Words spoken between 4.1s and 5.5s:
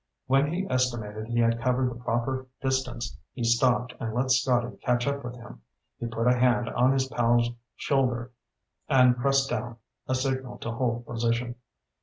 let Scotty catch up with